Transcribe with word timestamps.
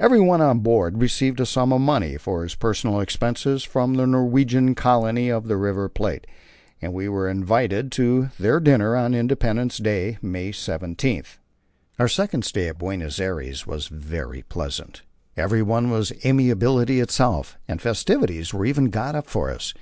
Everyone 0.00 0.40
on 0.40 0.60
board 0.60 0.96
received 0.98 1.40
a 1.40 1.44
sum 1.44 1.74
of 1.74 1.82
money 1.82 2.16
for 2.16 2.42
his 2.42 2.54
personal 2.54 3.00
expenses 3.00 3.64
from 3.64 3.92
the 3.92 4.06
Norwegian 4.06 4.74
colony 4.74 5.28
of 5.28 5.46
the 5.46 5.58
River 5.58 5.90
Plate, 5.90 6.26
and 6.80 6.94
we 6.94 7.06
were 7.06 7.28
invited 7.28 7.92
to 7.92 8.30
their 8.40 8.60
dinner 8.60 8.96
on 8.96 9.12
Independence 9.12 9.76
Day, 9.76 10.16
May 10.22 10.52
17. 10.52 11.22
Our 11.98 12.08
second 12.08 12.46
stay 12.46 12.68
at 12.68 12.78
Buenos 12.78 13.20
Aires 13.20 13.66
was 13.66 13.88
very 13.88 14.40
pleasant; 14.40 15.02
everyone 15.36 15.90
was 15.90 16.14
amiability 16.24 16.98
itself, 17.00 17.58
and 17.68 17.78
festivities 17.82 18.54
were 18.54 18.64
even 18.64 18.86
got 18.86 19.14
up 19.14 19.26
for 19.26 19.50
us. 19.50 19.74